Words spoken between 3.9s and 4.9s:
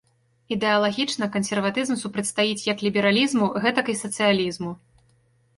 і сацыялізму.